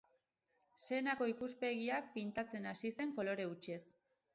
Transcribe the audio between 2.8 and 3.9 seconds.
zen kolore hutsez.